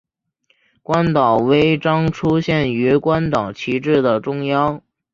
[0.81, 4.81] 关岛徽章出现于关岛旗帜的中央。